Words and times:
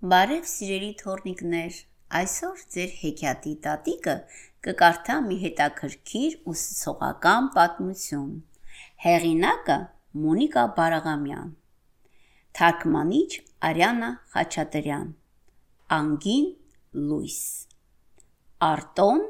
Բարև 0.00 0.46
սիրելի 0.48 0.94
թորնիկներ, 0.96 1.74
այսօր 2.18 2.60
ձեր 2.74 2.92
հեքիաթի 3.00 3.50
տատիկը 3.66 4.14
կկարդա 4.64 5.16
մի 5.26 5.36
հետաքրքիր 5.42 6.36
ուսուցողական 6.52 7.50
պատմություն։ 7.56 8.30
Հեղինակը 9.04 9.76
Մոնիկա 10.22 10.64
Բարաղամյան։ 10.80 11.52
Թարգմանիչ 12.56 13.28
Արիանա 13.70 14.10
Խաչատրյան։ 14.32 15.12
Անգին 16.00 16.48
Լուիս։ 17.12 17.38
Արտոն 18.72 19.22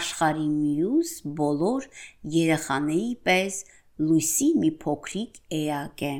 աշխարի 0.00 0.48
մյուս 0.60 1.16
բոլոր 1.40 1.90
երեխաների 2.36 3.10
պես 3.24 3.64
Լուիսի 4.04 4.52
մի 4.60 4.76
փոքրիկ 4.84 5.44
էակ 5.64 6.08
է։ 6.12 6.16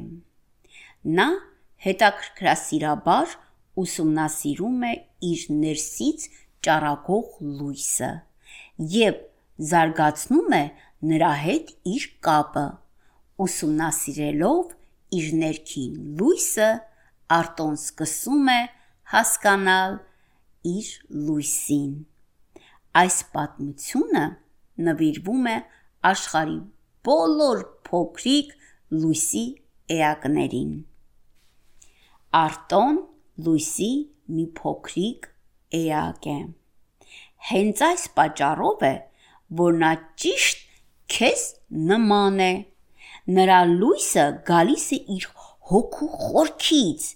Նա 1.20 1.32
հետաքրքրասիրաբար 1.84 3.42
ուսումնասիրում 3.82 4.86
է 4.88 4.92
իր 5.30 5.44
ներսից 5.64 6.26
ճառագող 6.64 7.30
լույսը 7.58 8.10
եւ 8.94 9.20
զարգացնում 9.70 10.56
է 10.58 10.64
նրա 11.10 11.32
հետ 11.44 11.72
իր 11.94 12.06
կապը 12.26 12.64
ուսումնասիրելով 13.44 14.74
իր 15.18 15.28
ներքին 15.42 15.94
լույսը 16.20 16.70
արտոն 17.38 17.76
սկսում 17.80 18.50
է 18.54 18.60
հասկանալ 19.14 19.96
իր 20.74 20.90
լույսին 21.28 21.94
այս 23.00 23.16
պատմությունը 23.34 24.24
նվիրվում 24.88 25.48
է 25.50 25.56
աշխարի 26.10 26.58
բոլոր 27.08 27.64
փոքրիկ 27.88 28.54
լույսի 29.02 29.44
էակներին 29.98 30.72
արտոն 32.44 33.02
լույսի 33.42 33.90
մի 34.34 34.44
փոքրիկ 34.58 35.26
էակ 35.78 36.28
է։ 36.34 36.38
Հենց 37.50 37.82
այս 37.88 38.04
պատճառով 38.18 38.84
է, 38.88 38.94
որ 39.60 39.80
նա 39.80 39.90
ճիշտ 40.22 40.62
քեզ 41.14 41.42
նման 41.90 42.38
է։ 42.44 42.52
Նրա 43.38 43.58
լույսը 43.72 44.24
գալիս 44.48 44.86
է 44.96 45.00
իր 45.16 45.26
հոգու 45.70 46.10
խորքից, 46.22 47.08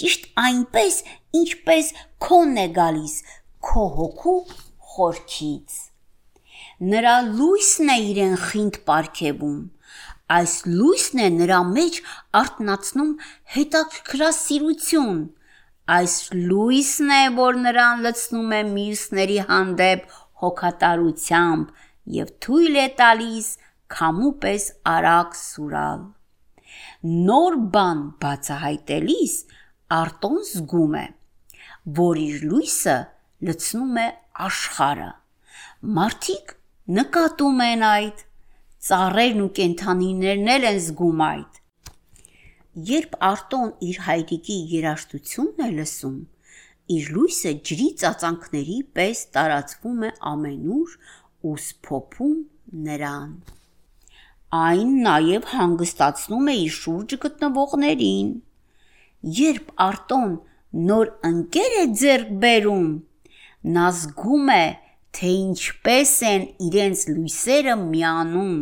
ճիշտ 0.00 0.30
այնպես, 0.44 1.00
ինչպես 1.40 1.90
քոնն 2.26 2.62
է 2.64 2.66
գալիս 2.78 3.14
քո 3.68 3.84
հոգու 3.98 4.38
խորքից։ 4.94 5.78
Նրա 6.94 7.14
լույսն 7.28 7.92
է 7.94 7.96
իրեն 8.10 8.34
խինդ 8.44 8.76
պարգևում, 8.88 9.60
այս 10.38 10.54
լույսն 10.70 11.22
է 11.24 11.28
նրա 11.38 11.60
մեջ 11.70 12.00
արտնացնում 12.40 13.12
հետաքրքրասիրություն, 13.56 15.18
Այս 15.84 16.12
լույսն 16.32 17.10
է, 17.12 17.24
որ 17.36 17.56
նրան 17.60 17.98
լցնում 18.04 18.52
է 18.56 18.60
մյուսների 18.72 19.34
հանդեպ 19.48 20.04
հոգատարությամբ 20.40 21.72
եւ 22.18 22.30
թույլ 22.44 22.78
է 22.80 22.84
տալիս 23.00 23.48
քամու 23.94 24.30
պես 24.44 24.68
արագ 24.92 25.36
սուրալ։ 25.40 26.06
Նոր 27.28 27.58
բան 27.74 28.00
բացահայտելիս 28.24 29.34
Արտոն 29.98 30.40
զգում 30.48 30.96
է, 31.02 31.04
որ 32.00 32.20
իր 32.22 32.46
լույսը 32.48 32.96
լցնում 33.48 33.98
է 34.00 34.06
աշխարը։ 34.48 35.10
Մարդիկ 36.00 36.56
նկատում 37.00 37.60
են 37.66 37.84
այդ, 37.90 38.24
ծառերն 38.88 39.44
ու 39.44 39.52
կենթանիներն 39.60 40.50
են 40.54 40.80
զգում 40.86 41.22
այդ։ 41.28 41.63
Երբ 42.74 43.12
Արտոն 43.22 43.68
իր 43.86 43.98
հայրիկի 44.02 44.54
երաշտությունն 44.72 45.60
է 45.62 45.66
լսում, 45.76 46.14
իր 46.90 47.10
լույսը 47.14 47.50
ջրի 47.68 47.84
ծածանքների 48.00 48.78
պես 48.98 49.18
տարածվում 49.36 50.00
է 50.06 50.08
ամենուր 50.30 50.96
ու 51.46 51.52
սփոփում 51.64 52.32
նրան։ 52.88 53.28
Այն 54.58 54.90
նաև 55.04 55.46
հանգստացնում 55.52 56.50
է 56.50 56.54
իր 56.64 56.74
շուրջը 56.78 57.18
գտնվողներին։ 57.26 58.32
Երբ 59.38 59.70
Արտոն 59.86 60.34
նոր 60.88 61.12
ընկեր 61.30 61.76
է 61.78 61.84
ձեռք 62.00 62.32
բերում, 62.42 62.88
նա 63.76 63.84
զգում 64.00 64.50
է, 64.56 64.64
թե 65.14 65.30
ինչպես 65.44 66.16
են 66.32 66.48
իրենց 66.70 67.06
լույսերը 67.12 67.78
միանում։ 67.84 68.58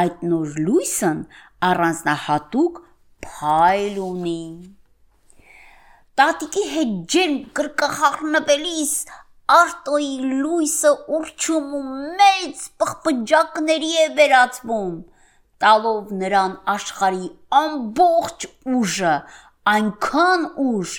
Այդ 0.00 0.24
նոր 0.32 0.56
լույսն 0.64 1.22
առանձնահատուկ 1.68 2.80
փայլ 3.26 3.98
ունի։ 4.04 4.42
Տատիկի 6.20 6.64
հետ 6.76 6.94
ջերմ 7.12 7.36
կրկախառնվելիս 7.58 8.94
Արտոյի 9.52 10.12
լույսը 10.42 10.90
ուրչում 11.16 11.72
ու 11.78 11.86
մեծ 12.18 12.60
պղպջակների 12.82 13.90
է 14.02 14.04
վերածվում, 14.18 14.94
տալով 15.64 16.12
նրան 16.20 16.54
աշխարի 16.74 17.26
ամբողջ 17.58 18.46
ուժը, 18.76 19.14
այնքան 19.72 20.46
ուժ, 20.66 20.94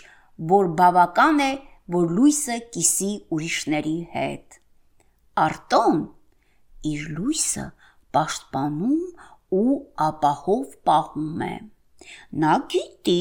որ 0.54 0.70
բավական 0.82 1.42
է, 1.48 1.52
որ 1.96 2.12
լույսը 2.18 2.60
կիսի 2.76 3.12
ուրիշների 3.38 3.98
հետ։ 4.14 4.60
Արտոն 5.48 6.00
իր 6.94 7.08
լույսը 7.18 7.66
պաշտպանում 8.18 9.06
ու 9.64 9.78
ապահով 10.10 10.78
պահում 10.90 11.48
է։ 11.48 11.56
Նա 12.44 12.56
գիտի, 12.74 13.20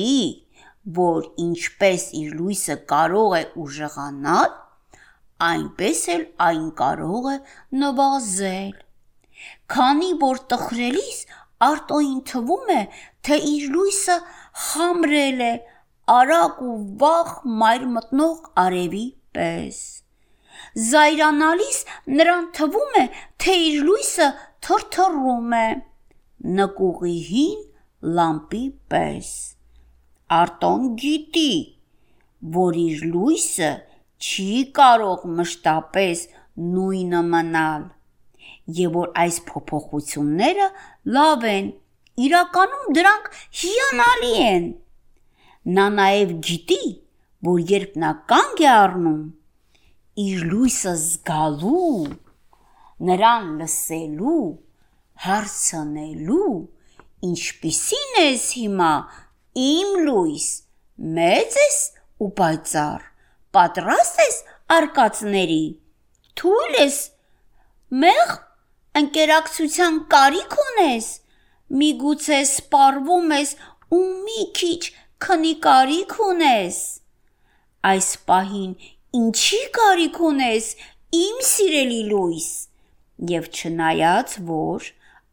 որ 0.98 1.28
ինչպես 1.46 2.06
իր 2.20 2.32
լույսը 2.38 2.76
կարող 2.92 3.36
է 3.38 3.42
ուժեղանալ, 3.64 4.56
այնպես 5.48 6.00
էլ 6.16 6.24
այն 6.46 6.66
կարող 6.80 7.28
է 7.32 7.36
նվազել։ 7.82 8.74
Քանի 9.74 10.10
որ 10.22 10.42
տխրելիս 10.52 11.22
Արտոին 11.62 12.20
թվում 12.26 12.70
է, 12.74 12.80
թե 13.26 13.38
իր 13.48 13.66
լույսը 13.74 14.16
խամրել 14.66 15.42
է 15.46 15.52
արագ 16.14 16.62
ու 16.66 16.78
վաղ 17.02 17.34
մայր 17.60 17.84
մտնող 17.96 18.48
արևի 18.62 19.04
պես։ 19.36 19.78
Զայրանալիս 20.88 21.78
նրան 22.18 22.48
թվում 22.58 22.98
է, 23.02 23.04
թե 23.44 23.54
իր 23.68 23.78
լույսը 23.86 24.28
թրթռում 24.66 25.54
է։ 25.58 25.66
Նկուղի 26.58 27.16
հին 27.28 27.60
լամպի 28.02 28.62
պես։ 28.90 29.30
Արտոն 30.32 30.86
գիտի, 30.98 31.52
որ 32.56 32.78
իր 32.82 33.02
լույսը 33.12 33.70
չի 34.22 34.46
կարող 34.78 35.26
մշտապես 35.38 36.24
նույնը 36.72 37.20
մնալ, 37.28 37.84
եւ 38.78 38.96
որ 38.98 39.12
այս 39.22 39.38
փոփոխությունները 39.50 40.66
լավ 41.16 41.46
են, 41.52 41.70
իրականում 42.26 42.90
դրանք 42.98 43.30
հիանալի 43.62 44.32
են։ 44.48 44.66
Նա 45.78 45.86
նաև 46.00 46.34
գիտի, 46.48 46.82
որ 47.46 47.62
երբ 47.70 47.96
նա 48.02 48.12
կանգ 48.32 48.66
է 48.66 48.68
առնում, 48.72 49.22
իր 50.26 50.44
լույսը 50.50 50.94
զգալու, 51.06 51.96
նրան 53.08 53.50
լսելու, 53.62 54.44
հարցնելու 55.26 56.54
Ինչպիսին 57.22 58.16
ես 58.18 58.44
հիմա, 58.58 58.92
իմ 59.62 59.90
լույս, 60.06 60.46
մեծ 61.18 61.58
ես 61.60 61.76
ու 62.24 62.30
պայծառ, 62.38 63.04
պատրաստ 63.54 64.22
ես 64.22 64.38
արկածների, 64.76 65.64
թույլ 66.40 66.78
ես, 66.80 66.96
մեղ 68.02 68.32
ընկերակցության 69.02 70.00
կարիք 70.14 70.56
ունես, 70.64 71.10
միգուցե 71.82 72.40
սպառվում 72.48 73.36
ես 73.36 73.54
ու 73.98 74.02
մի 74.26 74.46
քիչ 74.58 74.80
քնի 75.26 75.52
կարիք 75.66 76.16
ունես։ 76.26 76.80
Այս 77.92 78.08
պահին 78.30 78.72
ինչի 79.20 79.62
կարիք 79.78 80.18
ունես, 80.32 80.68
իմ 81.22 81.40
սիրելի 81.52 82.02
լույս։ 82.10 82.50
Եվ 83.32 83.48
չնայած 83.52 84.36
որ 84.50 84.90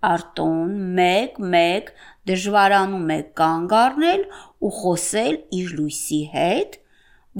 Արտոն 0.07 0.75
մեկ-մեկ 0.98 1.90
դժվարանում 2.30 3.10
է 3.16 3.18
կանգ 3.40 3.74
առնել 3.80 4.22
ու 4.63 4.72
խոսել 4.75 5.34
իր 5.57 5.74
լույսի 5.80 6.19
հետ, 6.36 6.78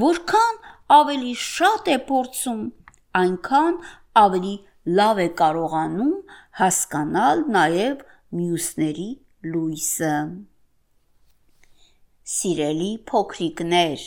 որքան 0.04 0.60
ավելի 0.96 1.34
շատ 1.44 1.88
է 1.94 1.98
փորձում, 2.10 2.60
այնքան 3.22 3.80
ավելի 4.24 4.54
լավ 5.00 5.24
է 5.24 5.30
կարողանում 5.44 6.14
հասկանալ 6.60 7.46
նաև 7.56 8.04
մյուսների 8.42 9.10
լույսը։ 9.56 10.14
Սիրելի 12.36 12.92
փոքրիկներ, 13.10 14.06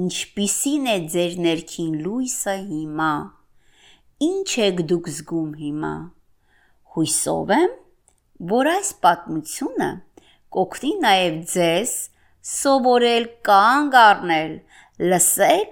ինչպիսին 0.00 0.92
է 0.94 0.98
ձեր 1.12 1.40
ներքին 1.46 1.94
լույսը 2.08 2.58
հիմա։ 2.72 3.14
Ինչ 4.32 4.50
եք 4.72 4.86
դուք 4.90 5.16
զգում 5.18 5.56
հիմա։ 5.60 5.96
Հույսով 6.94 7.52
եմ, 7.54 7.72
որ 8.50 8.68
այս 8.70 8.90
պատմությունը 9.04 9.88
կօգնի 10.54 10.90
նաև 11.04 11.38
ձեզ 11.52 11.94
սովորել 12.50 13.24
կանգ 13.48 13.96
առնել, 14.00 14.52
լսել 15.12 15.64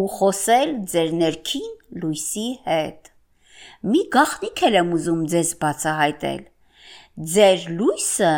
ու 0.00 0.08
խոսել 0.16 0.72
ձեր 0.94 1.12
ներքին 1.20 1.68
լույսի 2.02 2.48
հետ։ 2.66 3.12
Մի 3.92 4.02
գաղտնիք 4.18 4.64
եմ 4.68 4.90
ուզում 4.98 5.22
ձեզ 5.34 5.52
բացահայտել։ 5.62 6.42
Ձեր 7.34 7.68
լույսը 7.78 8.34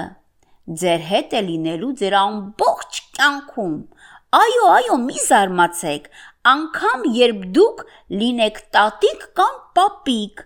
ձեր 0.84 1.08
հետ 1.10 1.34
է 1.40 1.42
լինելու 1.48 1.94
ձեր 2.02 2.18
ամբողջ 2.20 3.00
կյանքում։ 3.16 3.80
Այո, 4.40 4.66
այո, 4.76 5.00
մի 5.08 5.18
զարմացեք, 5.24 6.12
անկամ 6.52 7.08
երբ 7.16 7.40
դուք 7.56 7.82
լինեք 8.20 8.60
տատիկ 8.76 9.26
կամ 9.40 9.56
պապիկ, 9.78 10.44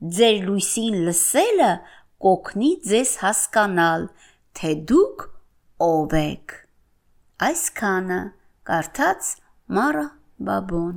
ձեր 0.00 0.38
լույսին 0.46 0.96
լսելը 1.06 1.70
կօգնի 2.26 2.70
ձեզ 2.90 3.12
հասկանալ, 3.22 4.06
թե 4.56 4.70
դուք 4.92 5.26
ով 5.86 6.16
եք։ 6.20 6.56
Այսքանը 7.46 8.20
կարդաց 8.68 9.34
Մարա 9.76 10.06
Բաբոն 10.48 10.96